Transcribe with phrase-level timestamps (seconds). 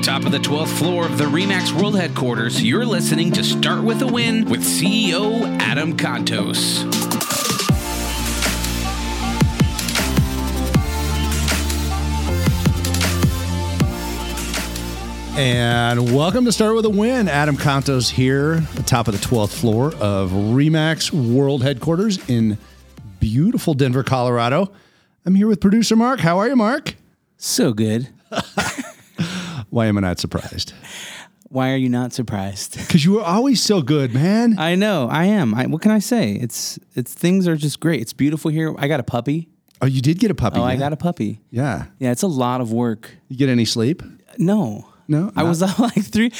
[0.00, 4.00] Atop of the 12th floor of the Remax World Headquarters, you're listening to Start With
[4.00, 6.86] a Win with CEO Adam Contos.
[15.36, 17.28] And welcome to Start With a Win.
[17.28, 22.56] Adam Contos here, atop of the 12th floor of Remax World Headquarters in
[23.20, 24.72] beautiful Denver, Colorado.
[25.26, 26.20] I'm here with producer Mark.
[26.20, 26.94] How are you, Mark?
[27.36, 28.08] So good.
[29.70, 30.72] Why am I not surprised?
[31.48, 32.76] Why are you not surprised?
[32.86, 34.56] Because you were always so good, man.
[34.58, 35.54] I know, I am.
[35.54, 36.32] I, what can I say?
[36.34, 38.00] It's it's things are just great.
[38.00, 38.74] It's beautiful here.
[38.78, 39.48] I got a puppy.
[39.82, 40.60] Oh, you did get a puppy.
[40.60, 41.40] Oh, I got a puppy.
[41.50, 41.86] Yeah.
[41.98, 43.10] Yeah, it's a lot of work.
[43.28, 44.02] You get any sleep?
[44.38, 44.86] No.
[45.08, 45.32] No?
[45.34, 46.30] I was up like three.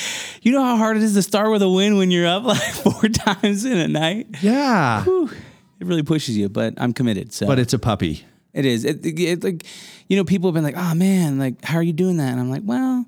[0.42, 2.62] You know how hard it is to start with a win when you're up like
[2.62, 4.26] four times in a night?
[4.42, 5.02] Yeah.
[5.04, 5.30] Whew.
[5.80, 7.32] It really pushes you, but I'm committed.
[7.32, 8.24] So But it's a puppy.
[8.52, 8.84] It is.
[8.84, 9.64] It, it, it- like,
[10.08, 12.40] you know, people have been like, "Oh man, like, how are you doing that?" And
[12.40, 13.06] I'm like, "Well,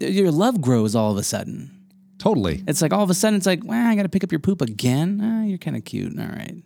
[0.00, 1.72] your love grows all of a sudden.
[2.18, 2.64] Totally.
[2.66, 4.38] It's like all of a sudden, it's like, well, I got to pick up your
[4.38, 5.20] poop again.
[5.22, 6.18] Ah, you're kind of cute.
[6.18, 6.62] All right.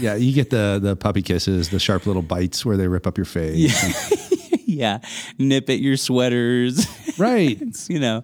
[0.00, 3.16] Yeah, you get the the puppy kisses, the sharp little bites where they rip up
[3.16, 4.62] your face.
[4.66, 5.00] yeah,
[5.38, 6.86] nip at your sweaters.
[7.18, 7.58] Right.
[7.60, 8.22] it's you know,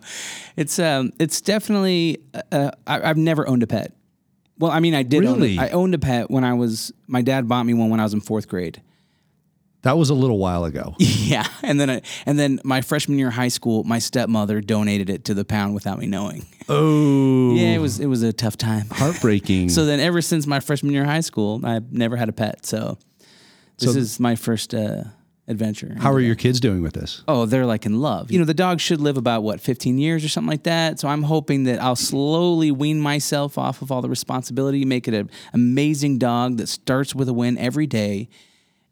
[0.56, 2.18] it's um, it's definitely.
[2.52, 3.92] Uh, I, I've never owned a pet.
[4.58, 5.20] Well, I mean, I did.
[5.20, 5.58] Really?
[5.58, 6.92] Own I owned a pet when I was.
[7.08, 8.80] My dad bought me one when I was in fourth grade.
[9.84, 10.94] That was a little while ago.
[11.24, 15.08] Yeah, and then I, and then my freshman year of high school, my stepmother donated
[15.08, 16.44] it to the pound without me knowing.
[16.68, 17.54] Oh.
[17.54, 18.86] Yeah, it was it was a tough time.
[18.90, 19.68] Heartbreaking.
[19.76, 22.66] So then, ever since my freshman year of high school, I've never had a pet.
[22.66, 22.98] So
[23.78, 25.04] this So- is my first uh,
[25.48, 25.96] adventure.
[25.98, 27.22] How are your kids doing with this?
[27.26, 28.30] Oh, they're like in love.
[28.30, 31.00] You know, the dog should live about what, 15 years or something like that.
[31.00, 35.14] So I'm hoping that I'll slowly wean myself off of all the responsibility, make it
[35.14, 38.28] an amazing dog that starts with a win every day.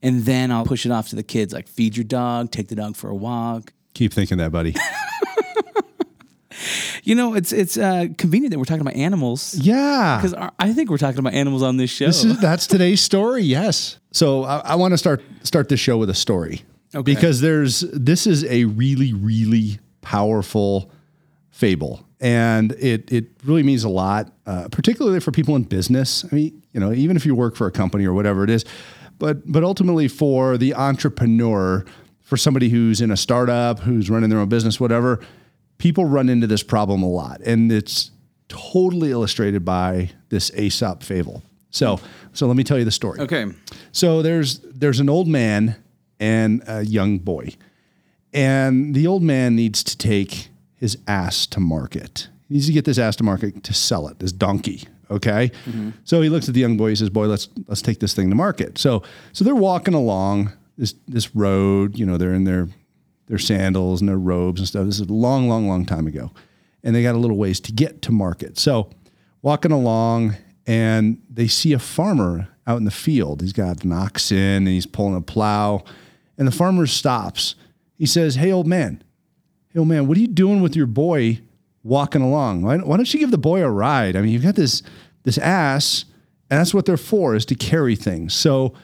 [0.03, 2.75] And then I'll push it off to the kids like feed your dog, take the
[2.75, 3.73] dog for a walk.
[3.95, 4.75] Keep thinking that, buddy.
[7.05, 10.21] You know, it's it's uh, convenient that we're talking about animals Yeah.
[10.23, 12.07] because I think we're talking about animals on this show.
[12.07, 13.43] This is that's today's story.
[13.43, 13.99] Yes.
[14.13, 16.63] So I, I want to start start this show with a story
[16.95, 17.13] Okay.
[17.15, 20.91] because there's this is a really really powerful
[21.51, 26.25] fable and it it really means a lot, uh, particularly for people in business.
[26.31, 28.65] I mean, you know, even if you work for a company or whatever it is,
[29.23, 31.85] but but ultimately for the entrepreneur,
[32.23, 35.21] for somebody who's in a startup, who's running their own business, whatever.
[35.79, 38.11] People run into this problem a lot, and it's
[38.49, 41.43] totally illustrated by this Aesop fable.
[41.71, 42.01] So,
[42.33, 43.21] so let me tell you the story.
[43.21, 43.47] okay.
[43.93, 45.77] So there's there's an old man
[46.19, 47.55] and a young boy,
[48.33, 52.29] and the old man needs to take his ass to market.
[52.49, 54.89] He needs to get this ass to market to sell it, this donkey.
[55.11, 55.91] Okay, mm-hmm.
[56.05, 56.91] so he looks at the young boy.
[56.91, 59.03] He says, "Boy, let's let's take this thing to market." So
[59.33, 61.99] so they're walking along this this road.
[61.99, 62.69] You know, they're in their
[63.27, 64.87] their sandals and their robes and stuff.
[64.87, 66.33] This is a long, long, long time ago,
[66.83, 68.59] and they got a little ways to get to market.
[68.59, 68.91] So
[69.43, 70.37] walking along,
[70.67, 73.41] and they see a farmer out in the field.
[73.41, 75.85] He's got an oxen and he's pulling a plow,
[76.39, 77.55] and the farmer stops.
[77.97, 79.03] He says, "Hey, old man,
[79.69, 81.41] hey, old man, what are you doing with your boy
[81.83, 82.63] walking along?
[82.63, 84.17] Why, why don't you give the boy a ride?
[84.17, 84.83] I mean, you've got this
[85.25, 86.05] this ass,
[86.51, 88.35] and that's what they're for is to carry things.
[88.35, 88.75] So,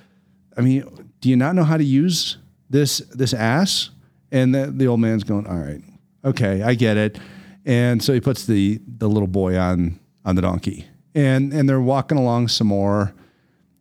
[0.56, 0.84] I mean,
[1.20, 2.38] do you not know how to use
[2.70, 3.90] this this ass?"
[4.30, 5.82] And the, the old man's going, "All right,
[6.24, 7.18] okay, I get it."
[7.64, 11.80] And so he puts the the little boy on on the donkey, and and they're
[11.80, 13.14] walking along some more,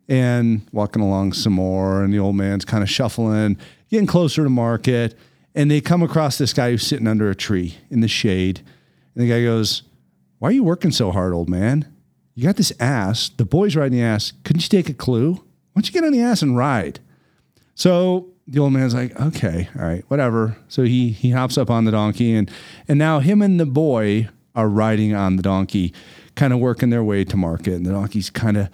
[0.08, 3.56] and walking along some more, and the old man's kind of shuffling,
[3.90, 5.16] getting closer to market,
[5.54, 8.62] and they come across this guy who's sitting under a tree in the shade,
[9.18, 9.82] and the guy goes,
[10.38, 11.92] "Why are you working so hard, old man?
[12.34, 13.28] You got this ass.
[13.28, 14.32] The boy's riding the ass.
[14.44, 15.32] Couldn't you take a clue?
[15.32, 15.42] Why
[15.74, 17.00] don't you get on the ass and ride?"
[17.74, 20.56] So the old man's like, okay, all right, whatever.
[20.68, 22.50] So he he hops up on the donkey and
[22.88, 25.92] and now him and the boy are riding on the donkey,
[26.34, 27.74] kind of working their way to market.
[27.74, 28.70] And the donkey's kind of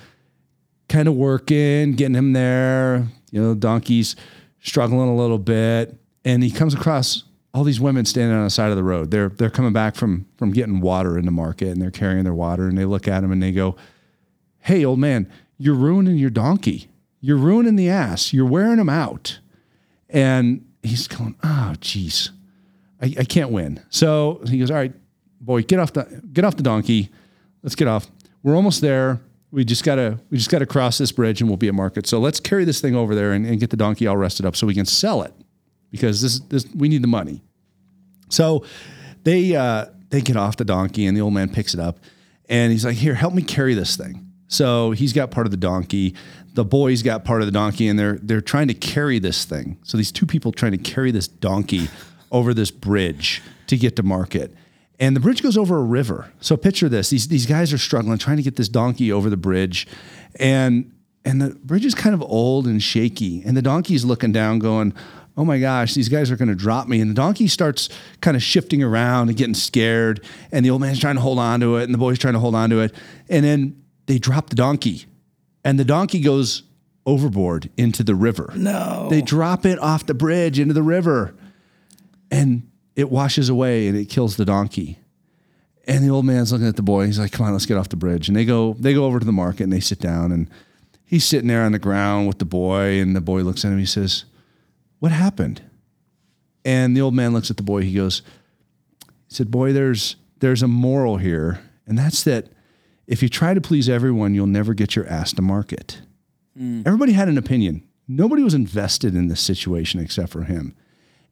[0.89, 3.09] kind of working, getting him there.
[3.33, 4.15] You know, the donkey's
[4.61, 5.99] struggling a little bit.
[6.25, 9.13] And he comes across all these women standing on the side of the road.
[9.13, 12.35] They're they're coming back from from getting water in the market and they're carrying their
[12.35, 13.77] water and they look at him and they go,
[14.59, 16.89] Hey, old man, you're ruining your donkey.
[17.21, 18.33] You're ruining the ass.
[18.33, 19.39] You're wearing him out.
[20.11, 22.31] And he's going, oh, jeez,
[23.01, 23.83] I, I can't win.
[23.89, 24.93] So he goes, all right,
[25.41, 27.11] boy, get off the get off the donkey.
[27.63, 28.11] Let's get off.
[28.43, 29.21] We're almost there.
[29.51, 32.07] We just gotta we just gotta cross this bridge and we'll be at market.
[32.07, 34.57] So let's carry this thing over there and, and get the donkey all rested up
[34.57, 35.33] so we can sell it
[35.95, 37.41] because this this we need the money.
[38.29, 38.65] So
[39.23, 42.01] they uh, they get off the donkey and the old man picks it up
[42.49, 45.57] and he's like, "Here, help me carry this thing." So he's got part of the
[45.57, 46.15] donkey.
[46.55, 49.79] The boy's got part of the donkey, and they're they're trying to carry this thing.
[49.85, 51.89] So these two people trying to carry this donkey
[52.31, 54.53] over this bridge to get to market.
[55.01, 56.33] And the bridge goes over a river.
[56.41, 59.37] So picture this: these these guys are struggling trying to get this donkey over the
[59.37, 59.87] bridge,
[60.37, 60.93] and
[61.25, 63.43] and the bridge is kind of old and shaky.
[63.45, 64.93] And the donkey's looking down, going,
[65.37, 67.89] "Oh my gosh, these guys are going to drop me!" And the donkey starts
[68.21, 70.25] kind of shifting around and getting scared.
[70.53, 72.41] And the old man's trying to hold on to it, and the boy's trying to
[72.41, 72.95] hold on to it.
[73.29, 75.07] And then they drop the donkey,
[75.65, 76.63] and the donkey goes
[77.07, 78.53] overboard into the river.
[78.57, 79.09] No.
[79.11, 81.35] They drop it off the bridge into the river
[82.31, 84.99] and it washes away and it kills the donkey.
[85.87, 87.07] And the old man's looking at the boy.
[87.07, 89.19] He's like, "Come on, let's get off the bridge." And they go they go over
[89.19, 90.49] to the market and they sit down and
[91.05, 93.79] he's sitting there on the ground with the boy and the boy looks at him.
[93.79, 94.25] He says,
[94.99, 95.63] "What happened?"
[96.65, 97.83] And the old man looks at the boy.
[97.83, 98.23] He goes,
[99.29, 102.49] he said, "Boy, there's there's a moral here, and that's that
[103.07, 106.03] if you try to please everyone, you'll never get your ass to market."
[106.57, 106.83] Hmm.
[106.87, 107.83] Everybody had an opinion.
[108.07, 110.75] Nobody was invested in this situation except for him.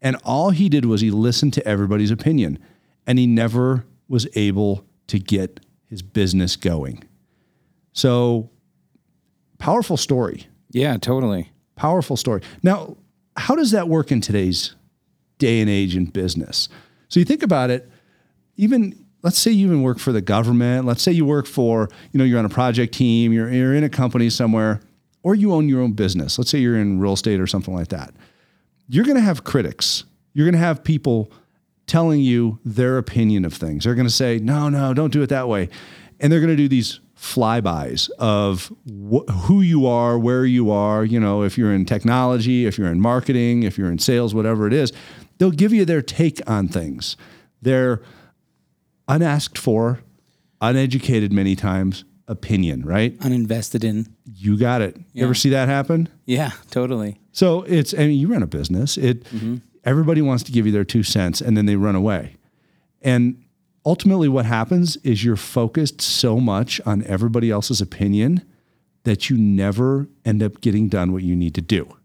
[0.01, 2.59] And all he did was he listened to everybody's opinion
[3.07, 7.05] and he never was able to get his business going.
[7.93, 8.51] So,
[9.59, 10.47] powerful story.
[10.71, 11.53] Yeah, totally.
[11.77, 12.43] Powerful story.
[12.63, 12.97] Now,
[13.37, 14.75] how does that work in today's
[15.39, 16.69] day and age in business?
[17.09, 17.91] So, you think about it,
[18.57, 22.19] even let's say you even work for the government, let's say you work for, you
[22.19, 24.81] know, you're on a project team, you're, you're in a company somewhere,
[25.23, 26.39] or you own your own business.
[26.39, 28.13] Let's say you're in real estate or something like that.
[28.89, 30.05] You're going to have critics.
[30.35, 31.31] You're going to have people
[31.87, 33.85] telling you their opinion of things.
[33.85, 35.69] They're going to say, no, no, don't do it that way.
[36.21, 41.05] And they're going to do these flybys of wh- who you are, where you are.
[41.05, 44.67] You know, if you're in technology, if you're in marketing, if you're in sales, whatever
[44.67, 44.93] it is,
[45.39, 47.17] they'll give you their take on things.
[47.63, 48.03] They're
[49.07, 50.01] unasked for,
[50.61, 53.17] uneducated many times opinion, right?
[53.21, 54.09] Uninvested in.
[54.25, 54.97] You got it.
[55.13, 56.09] You ever see that happen?
[56.27, 57.21] Yeah, totally.
[57.31, 58.99] So it's, I mean, you run a business.
[58.99, 59.57] It, mm-hmm.
[59.85, 62.37] everybody wants to give you their two cents and then they run away.
[63.01, 63.42] And
[63.85, 68.43] ultimately, what happens is you're focused so much on everybody else's opinion
[69.05, 71.97] that you never end up getting done what you need to do.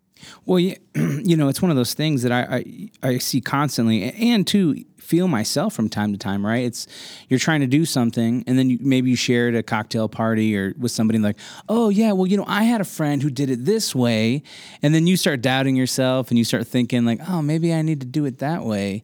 [0.46, 0.60] Well,
[0.96, 2.58] you know, it's one of those things that I,
[3.04, 6.46] I I see constantly, and to feel myself from time to time.
[6.46, 6.66] Right?
[6.66, 6.88] It's
[7.30, 10.58] you're trying to do something, and then you, maybe you share at a cocktail party
[10.58, 11.38] or with somebody like,
[11.70, 14.44] oh yeah, well you know, I had a friend who did it this way,
[14.82, 18.02] and then you start doubting yourself, and you start thinking like, oh maybe I need
[18.02, 19.04] to do it that way,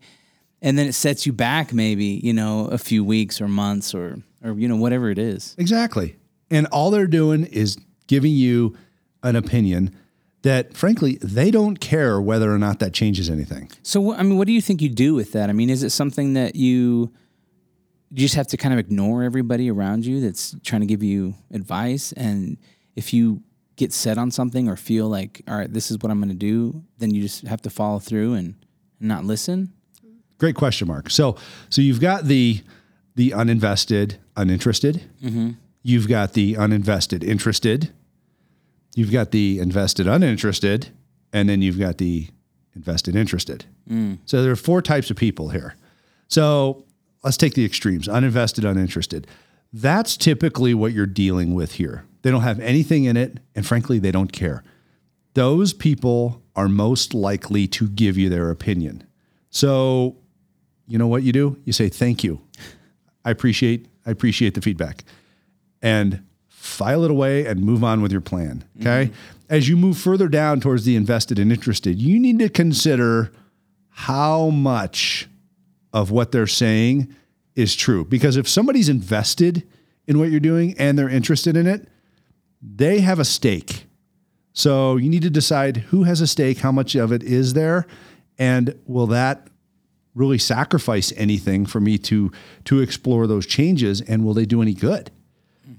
[0.63, 4.17] and then it sets you back maybe you know a few weeks or months or
[4.43, 5.55] or you know whatever it is.
[5.59, 6.15] Exactly.
[6.49, 7.77] And all they're doing is
[8.07, 8.75] giving you
[9.23, 9.95] an opinion
[10.43, 13.71] that, frankly, they don't care whether or not that changes anything.
[13.81, 15.49] So, I mean, what do you think you do with that?
[15.49, 17.11] I mean, is it something that you
[18.11, 21.33] you just have to kind of ignore everybody around you that's trying to give you
[21.51, 22.11] advice?
[22.11, 22.57] And
[22.95, 23.41] if you
[23.75, 26.35] get set on something or feel like, all right, this is what I'm going to
[26.35, 28.53] do, then you just have to follow through and,
[28.99, 29.73] and not listen?
[30.37, 31.09] Great question, Mark.
[31.09, 31.37] So,
[31.69, 32.61] so you've got the
[33.15, 35.03] the uninvested, uninterested.
[35.23, 35.51] Mm-hmm.
[35.83, 37.91] You've got the uninvested, interested.
[38.95, 40.89] You've got the invested, uninterested,
[41.31, 42.29] and then you've got the
[42.75, 43.65] invested, interested.
[43.89, 44.19] Mm.
[44.25, 45.75] So there are four types of people here.
[46.27, 46.85] So
[47.23, 49.27] let's take the extremes: uninvested, uninterested.
[49.71, 52.05] That's typically what you're dealing with here.
[52.21, 54.63] They don't have anything in it, and frankly, they don't care.
[55.33, 59.03] Those people are most likely to give you their opinion.
[59.49, 60.17] So
[60.87, 61.57] you know what you do?
[61.65, 62.41] You say thank you.
[63.25, 65.03] I appreciate I appreciate the feedback.
[65.81, 68.63] And file it away and move on with your plan.
[68.77, 68.87] Mm-hmm.
[68.87, 69.11] Okay?
[69.49, 73.31] As you move further down towards the invested and interested, you need to consider
[73.89, 75.27] how much
[75.91, 77.13] of what they're saying
[77.55, 78.05] is true.
[78.05, 79.67] Because if somebody's invested
[80.07, 81.87] in what you're doing and they're interested in it,
[82.61, 83.85] they have a stake.
[84.53, 87.85] So you need to decide who has a stake, how much of it is there,
[88.37, 89.47] and will that
[90.15, 92.31] really sacrifice anything for me to
[92.65, 95.11] to explore those changes, and will they do any good?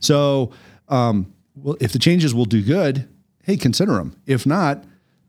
[0.00, 0.53] So,
[0.88, 3.09] um, well, if the changes will do good,
[3.43, 4.21] hey, consider them.
[4.26, 4.85] If not,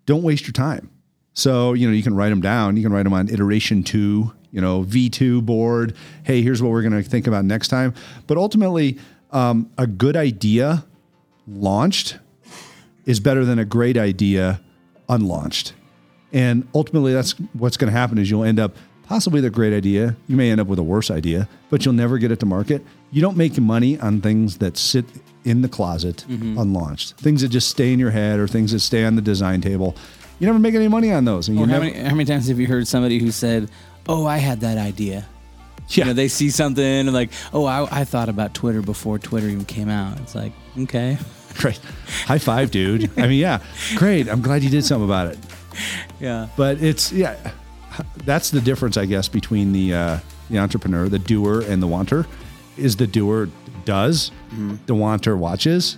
[0.05, 0.89] don't waste your time.
[1.33, 2.77] So, you know, you can write them down.
[2.77, 5.95] You can write them on iteration two, you know, V2 board.
[6.23, 7.93] Hey, here's what we're going to think about next time.
[8.25, 8.97] But ultimately,
[9.31, 10.85] um, a good idea
[11.45, 12.17] launched
[13.05, 14.61] is better than a great idea
[15.09, 15.73] unlaunched.
[16.31, 18.75] And ultimately, that's what's going to happen is you'll end up
[19.07, 20.15] possibly the great idea.
[20.27, 22.85] You may end up with a worse idea, but you'll never get it to market.
[23.11, 25.05] You don't make money on things that sit
[25.43, 26.57] in the closet mm-hmm.
[26.57, 29.61] unlaunched, things that just stay in your head or things that stay on the design
[29.61, 29.95] table.
[30.39, 31.47] You never make any money on those.
[31.47, 33.69] And you how never, many, how many times have you heard somebody who said,
[34.07, 35.25] "Oh, I had that idea"?
[35.89, 39.19] yeah, You know, they see something and like, "Oh, I, I thought about Twitter before
[39.19, 41.17] Twitter even came out." It's like, okay,
[41.55, 41.79] great.
[42.25, 43.09] High five, dude.
[43.17, 43.61] I mean, yeah,
[43.95, 44.27] great.
[44.27, 45.37] I'm glad you did something about it.
[46.19, 47.35] yeah, But it's, yeah,
[48.25, 52.25] that's the difference, I guess, between the uh, the entrepreneur, the doer, and the wanter.
[52.77, 53.49] Is the doer
[53.85, 54.31] does,
[54.85, 55.97] the wanter watches.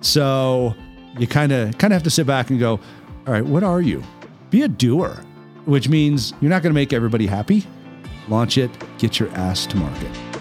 [0.00, 0.74] So
[1.18, 2.80] you kind of kind of have to sit back and go,
[3.26, 4.02] all right, what are you?
[4.50, 5.22] Be a doer,
[5.64, 7.64] which means you're not going to make everybody happy.
[8.28, 10.35] Launch it, get your ass to market.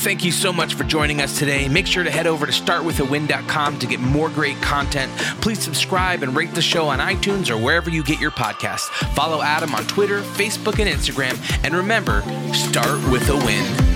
[0.00, 1.68] Thank you so much for joining us today.
[1.68, 5.12] Make sure to head over to startwithawin.com to get more great content.
[5.42, 8.88] Please subscribe and rate the show on iTunes or wherever you get your podcasts.
[9.14, 11.38] Follow Adam on Twitter, Facebook, and Instagram.
[11.64, 12.22] And remember,
[12.54, 13.89] start with a win.